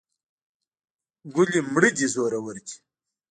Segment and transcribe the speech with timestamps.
[1.35, 2.75] ګلې مړې دې زورور دي.